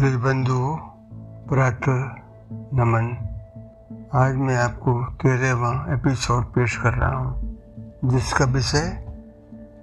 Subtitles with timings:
[0.00, 0.76] बंधुओं
[1.48, 2.14] प्रातः
[2.74, 3.16] नमन।
[4.14, 7.58] आज मैं आपको तेरहवा एपिसोड पेश कर रहा हूँ,
[8.04, 9.06] जिसका विषय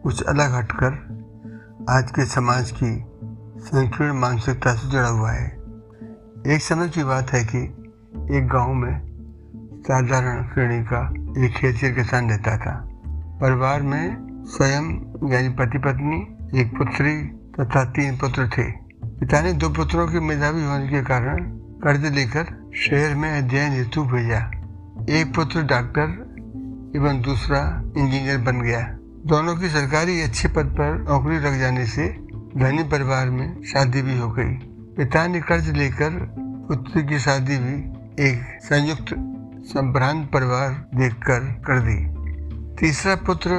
[0.04, 0.92] कुछ अलग हटकर
[1.90, 3.06] आज के समाज की
[3.60, 5.48] संकीर्ण मानसिकता से जुड़ा हुआ है।
[6.48, 7.64] एक समय की बात है कि
[8.38, 9.02] एक गाँव में
[9.80, 11.14] साधारण श्रेणी का
[11.46, 12.90] एक खेतियर किसान रहता था।
[13.42, 14.84] परिवार में स्वयं,
[15.32, 17.24] यानी पति पत्नी एक पुत्री
[17.60, 18.87] तथा तीन पुत्र थे।
[19.20, 21.46] पिता ने दो पुत्रों के मेधावी होने के कारण
[21.84, 24.40] कर्ज लेकर शहर में अध्ययन हेतु भेजा।
[25.10, 27.62] एक पुत्र डॉक्टर एवं दूसरा
[27.98, 28.82] इंजीनियर बन गया।
[29.26, 32.08] दोनों की सरकारी अच्छे पद पर नौकरी लग जाने से
[32.58, 34.54] धनी परिवार में शादी भी हो गई।
[34.98, 36.20] पिता ने कर्ज लेकर
[36.70, 37.76] पुत्र की शादी भी
[38.30, 39.16] एक संयुक्त
[39.68, 42.00] संभ्रांत परिवार देखकर कर दी।
[42.76, 43.50] तीसरा पुत्र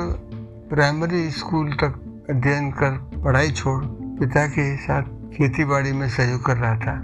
[0.70, 3.84] प्राइमरी स्कूल तक अध्ययन कर पढ़ाई छोड़
[4.20, 6.94] पिता के साथ खेती बाड़ी में सहयोग कर रहा था।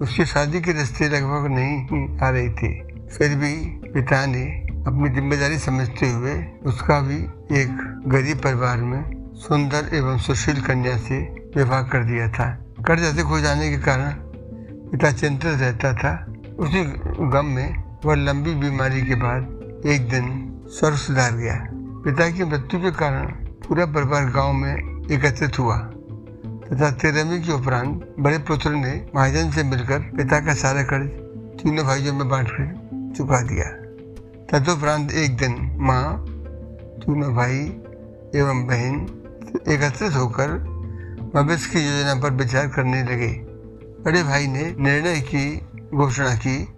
[0.00, 2.72] उसकी शादी के रिश्ते लगभग नहीं आ रही थी।
[3.08, 3.54] फिर भी
[3.92, 4.44] पिता ने
[4.86, 6.34] अपनी ज़िम्मेदारी समझते हुए
[6.66, 7.16] उसका भी
[7.60, 9.02] एक गरीब परिवार में
[9.38, 11.18] सुंदर एवं सुशील कन्या से
[11.56, 12.48] विवाह कर दिया था।
[12.86, 14.12] कर्ज अधिक हो जाने के कारण
[14.90, 16.12] पिता चिंतित रहता था।
[16.58, 16.82] उसी
[17.32, 20.26] गम में वह लंबी बीमारी के बाद एक दिन
[20.70, 21.56] स्वर्ग सुधार गया।
[22.04, 23.26] पिता की मृत्यु के कारण
[23.66, 24.74] पूरा परिवार गाँव में
[25.10, 25.76] एकत्रित हुआ।
[26.72, 31.08] तथा तेरहवीं के उपरांत बड़े पुत्र ने महाजन से मिलकर पिता का सारा कर्ज
[31.62, 33.64] तीनों भाइयों में बांट कर चुका दिया।
[34.50, 36.26] तदुपरांत एक दिन माँ,
[36.98, 37.58] तीनों भाई
[38.34, 38.94] एवं बहन
[39.68, 40.48] एकत्रित होकर
[41.34, 43.32] भविष्य की योजना पर विचार करने लगे।
[44.04, 46.68] बड़े भाई ने निर्णय की, घोषणा की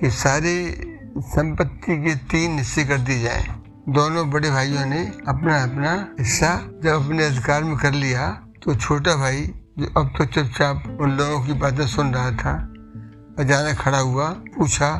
[0.00, 0.70] कि सारी
[1.18, 3.46] संपत्ति के तीन हिस्से कर दिए जाए।
[3.88, 9.14] दोनों बड़े भाइयों ने अपना अपना हिस्सा जब अपने अधिकार में कर लिया तो छोटा
[9.16, 9.40] भाई
[9.78, 12.52] जो अब तो चुपचाप उन लोगों की बातें सुन रहा था,
[13.38, 14.90] अचानक खड़ा हुआ, पूछा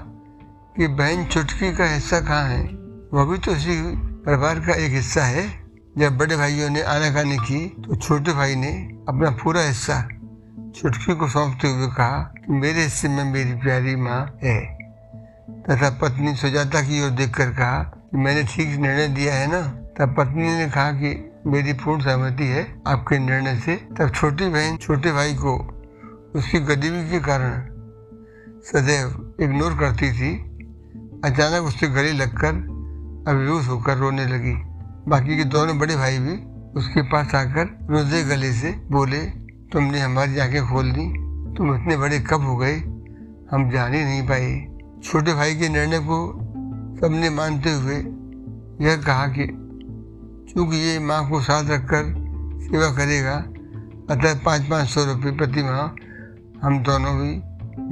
[0.77, 2.63] कि बहन चुटकी का हिस्सा कहाँ है?
[3.13, 5.47] वह भी तो इसी परिवार का एक हिस्सा है।
[5.99, 8.73] जब बड़े भाइयों ने आनाकानी की तो छोटे भाई ने
[9.09, 10.09] अपना पूरा हिस्सा
[10.77, 14.61] चुटकी को सौंपते हुए कहा कि मेरे हिस्से में मेरी प्यारी माँ है।
[15.71, 19.63] तथा पत्नी सुजाता की ओर देखकर कहा कि मैंने ठीक निर्णय दिया है ना?
[19.99, 24.77] तब पत्नी ने कहा कि मेरी पूर्ण सहमति है आपके निर्णय से। तब छोटी बहन
[24.77, 25.57] छोटे भाई को
[26.37, 27.61] उसकी गरीबी के कारण
[28.63, 30.37] सदैव इग्नोर करती थी।
[31.25, 32.53] अचानक उससे गले लगकर
[33.29, 34.55] अभिभूत होकर रोने लगी।
[35.09, 36.37] बाकी के दोनों बड़े भाई भी
[36.81, 39.21] उसके पास आकर रोज़े गले से बोले,
[39.73, 41.07] तुमने हमारी आँखें खोल दी।
[41.55, 42.77] तुम इतने बड़े कब हो गए?
[43.51, 44.67] हम जान ही नहीं पाए।
[45.05, 46.19] छोटे भाई के निर्णय को
[47.01, 47.97] सबने मानते हुए
[48.87, 49.64] यह कहा कि
[50.53, 52.05] क्योंकि ये माँ को साथ रखकर
[52.63, 53.35] सेवा करेगा,
[54.11, 57.43] अतः पाँच पाँच सौ रुपये प्रति माह हम दोनों भी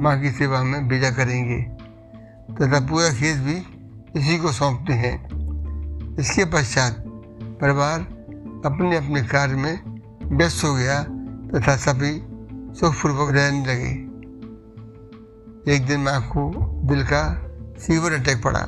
[0.01, 1.61] माँ की सेवा में भेजा करेंगे।
[2.55, 3.55] तथा पूरा खेत भी
[4.19, 5.15] इसी को सौंपते हैं।
[6.19, 7.03] इसके पश्चात
[7.61, 7.99] परिवार
[8.65, 10.01] अपने अपने कार्य में
[10.37, 11.03] व्यस्त हो गया
[11.53, 12.13] तथा सभी
[12.79, 13.91] सुखपूर्वक रहने लगे।
[15.75, 16.51] एक दिन माँ को
[16.83, 17.23] दिल का
[17.79, 18.59] फीवर अटैक पड़ा।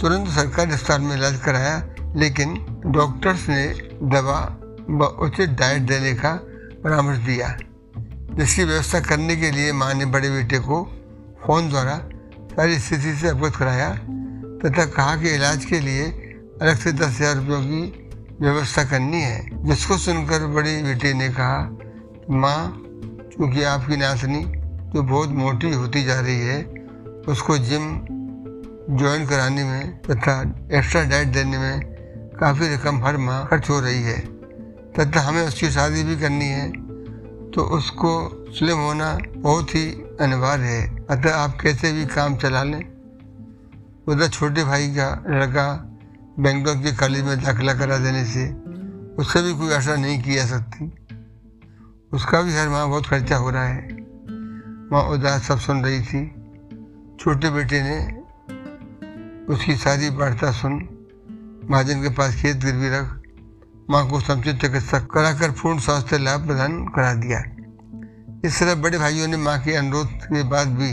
[0.00, 1.80] तुरंत सरकारी अस्पताल में इलाज कराया
[2.16, 2.54] लेकिन
[2.86, 3.66] डॉक्टर्स ने
[4.10, 4.40] दवा
[4.90, 6.32] व उचित डाइट देने का
[6.84, 7.48] परामर्श दिया,
[8.36, 10.82] जिसकी व्यवस्था करने के लिए माँ ने बड़े बेटे को
[11.46, 11.96] फ़ोन द्वारा
[12.56, 13.90] सारी स्थिति से अवगत कराया
[14.60, 16.04] तथा कहा कि इलाज के लिए
[16.62, 17.82] अलग से दस हज़ार रुपयों की
[18.40, 21.58] व्यवस्था करनी है, जिसको सुनकर बड़ी बेटे ने कहा,
[22.30, 22.60] माँ,
[23.32, 24.42] चूँकि आपकी नातनी
[24.92, 26.62] जो बहुत मोटी होती जा रही है,
[27.28, 27.84] उसको जिम
[28.98, 30.40] ज्वाइन कराने में तथा
[30.72, 31.95] एक्स्ट्रा डाइट देने में
[32.40, 34.20] काफ़ी रकम हर माह खर्च हो रही है।
[34.92, 36.72] तथा हमें उसकी शादी भी करनी है।
[37.50, 42.96] तो उसको स्लिम होना बहुत ही अनिवार्य है। अतः आप कैसे भी काम चला लें।
[44.08, 45.98] उधर छोटे भाई का लड़का
[46.38, 48.52] बेंगलोर के कॉलेज में दाखिला करा देने से
[49.14, 50.84] उससे भी कोई आशा नहीं की जा सकती।
[52.12, 53.92] उसका भी हर माह बहुत खर्चा हो रहा है।
[54.92, 56.34] माँ उदास सब सुन रही थी।
[57.20, 58.22] छोटे बेटे ने
[59.54, 60.88] उसकी सारी वार्ता सुन।
[61.70, 63.20] महाजन के पास खेत गिरवी रख,
[63.90, 67.38] माँ को समुचित चिकित्सा कराकर पूर्ण स्वास्थ्य लाभ प्रदान करा दिया।
[68.44, 70.92] इस तरह बड़े भाइयों ने माँ के अनुरोध के बाद भी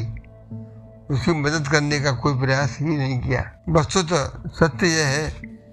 [1.15, 5.29] उसकी मदद करने का कोई प्रयास ही नहीं किया। वस्तुतः तो सत्य यह है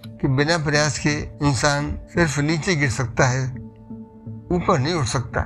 [0.06, 1.12] कि बिना प्रयास के
[1.48, 3.46] इंसान सिर्फ़ नीचे गिर सकता है,
[4.52, 5.40] ऊपर नहीं उठ सकता।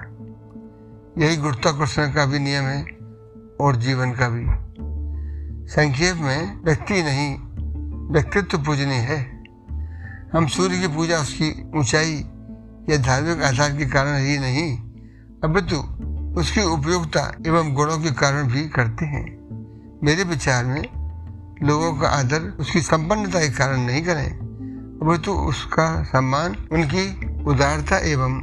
[1.19, 2.83] यही गुरुत्वाकर्षण का भी नियम है
[3.61, 4.47] और जीवन का भी।
[5.69, 7.37] संक्षेप में, व्यक्ति नहीं,
[8.13, 9.34] व्यक्तित्व पूजनीय है।
[10.35, 11.49] हम सूर्य की पूजा उसकी
[11.79, 12.15] ऊंचाई
[12.91, 14.71] या धार्मिक आधार के कारण ही नहीं,
[15.45, 15.77] अपितु
[16.41, 19.25] उसकी उपयोगिता एवं गुणों के कारण भी करते हैं।
[20.05, 20.83] मेरे विचार में
[21.63, 24.29] लोगों का आदर उसकी संपन्नता के कारण नहीं करें
[24.99, 27.07] वह तो उसका सम्मान, उनकी
[27.45, 28.35] उदारता एवं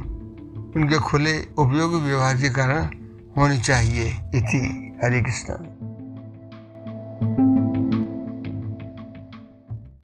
[0.76, 2.88] उनके खुले उपयोगी व्यवहार के कारण
[3.36, 4.64] होनी चाहिए। इति
[5.04, 5.54] हरे कृष्ण।